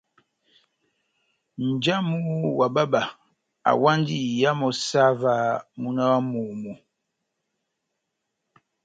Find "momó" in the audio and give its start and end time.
6.29-6.73